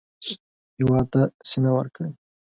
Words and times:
هېواد 0.77 1.05
ته 1.13 1.21
سینه 1.49 1.71
ورکړئ 1.73 2.11